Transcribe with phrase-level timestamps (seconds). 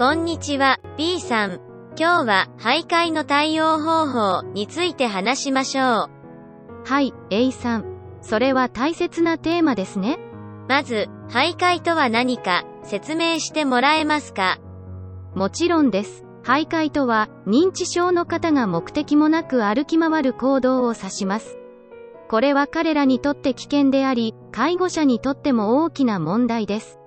[0.00, 1.60] こんにちは、B さん。
[1.94, 6.10] 今日は、徘徊の対応方法について話しましょう。
[6.86, 7.84] はい、A さん。
[8.22, 10.18] それは大切なテーマですね。
[10.70, 14.56] まず、徘徊とは何か、説明してもらえますか？
[15.34, 16.24] もちろんです。
[16.44, 21.58] 徘徊とは、認知症の方が目的もなく歩き回る行動を指します。
[22.30, 26.99] これは彼らにとって危険であり、介護者にとっても大きな問題です。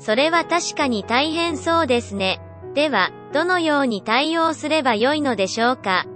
[0.00, 2.40] それは確かに大変そうですね。
[2.74, 6.06] では、どのように対応すればよいのでしょうか？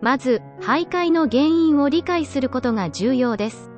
[0.00, 3.70] まず、徘徊の原因を理解することが重要です。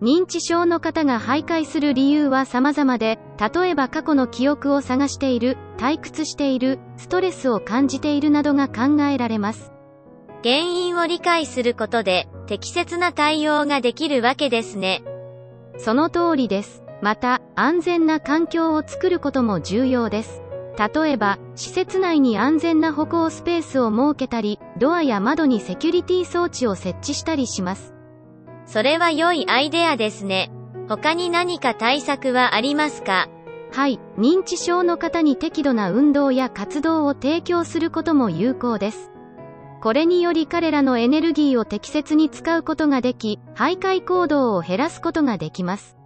[0.00, 9.72] 認知症の方が徘徊する理由は様々で、例えば過去の記憶を探している、退屈している、ストレスを感じているなどが考えられます。
[10.42, 15.02] 原因を理解することで、適切な対応ができるわけですね。
[15.76, 16.82] その通りです。
[17.02, 20.42] また、安全な環境を作ることも重要です。
[20.78, 27.94] 例えば、施設内に安全な歩行スペースを設けたり、ドアや窓にセキュリティ装置を設置したりします。
[28.66, 30.50] それは良いアイデアですね。
[30.88, 33.28] 他に何か対策はありますか？
[33.72, 39.10] はい、認知症の方に適度な運動や活動を提供することも有効です。
[39.82, 45.96] これにより彼らのエネルギーを適切に使うことができ、徘徊行動を減らすことができます。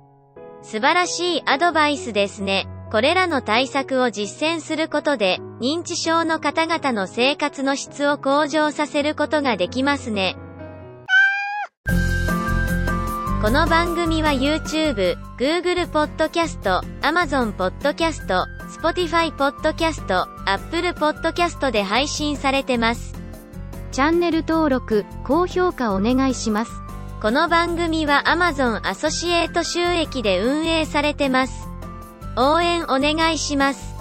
[0.64, 2.66] 素晴らしいアドバイスですね。
[2.90, 10.36] これらの対策を実践することで、認知症の方々の生活の質を向上させることができますね。
[13.42, 18.46] この番組は YouTube、Google Podcast、Amazon Podcast、
[18.80, 23.12] Spotify Podcast、Apple Podcast で配信されてます。
[23.92, 26.83] チャンネル登録、高評価お願いします。
[27.24, 31.70] この番組は Amazon アソシエイト収益で運営されてます。
[32.36, 33.93] 応援お願いします。